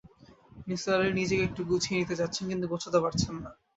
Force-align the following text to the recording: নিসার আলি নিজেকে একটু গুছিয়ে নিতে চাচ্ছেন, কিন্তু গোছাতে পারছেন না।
নিসার 0.67 0.97
আলি 0.97 1.11
নিজেকে 1.19 1.43
একটু 1.45 1.61
গুছিয়ে 1.69 1.97
নিতে 1.99 2.15
চাচ্ছেন, 2.19 2.43
কিন্তু 2.51 2.65
গোছাতে 2.71 2.99
পারছেন 3.03 3.33
না। 3.37 3.49